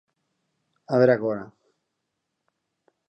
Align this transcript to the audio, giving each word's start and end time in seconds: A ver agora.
A 0.87 0.95
ver 1.01 1.11
agora. 1.11 1.45